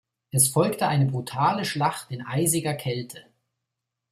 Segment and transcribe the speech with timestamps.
[0.31, 3.23] Es folgte eine brutale Schlacht in eisiger Kälte.